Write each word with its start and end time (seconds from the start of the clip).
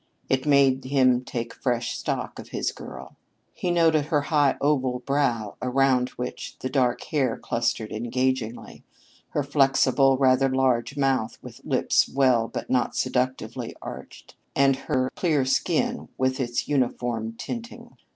It 0.29 0.47
made 0.47 0.83
him 0.85 1.23
take 1.23 1.53
fresh 1.53 1.95
stock 1.95 2.39
of 2.39 2.49
his 2.49 2.71
girl. 2.71 3.17
He 3.53 3.69
noted 3.69 4.05
her 4.05 4.21
high 4.33 4.57
oval 4.59 4.97
brow 5.01 5.57
around 5.61 6.09
which 6.17 6.57
the 6.57 6.71
dark 6.71 7.03
hair 7.03 7.37
clustered 7.37 7.91
engagingly; 7.91 8.83
her 9.29 9.43
flexible, 9.43 10.17
rather 10.17 10.49
large 10.49 10.97
mouth, 10.97 11.37
with 11.43 11.61
lips 11.63 12.09
well 12.09 12.47
but 12.47 12.67
not 12.67 12.95
seductively 12.95 13.75
arched, 13.79 14.35
and 14.55 14.75
her 14.75 15.11
clear 15.15 15.45
skin 15.45 16.09
with 16.17 16.39
its 16.39 16.67
uniform 16.67 17.33
tinting. 17.33 17.95